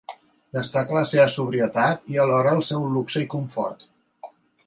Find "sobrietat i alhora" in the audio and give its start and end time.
1.33-2.55